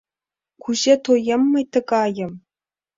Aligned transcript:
Кузе 0.63 0.93
тоем 1.05 1.41
мый 1.51 1.65
тыгайым? 1.73 2.31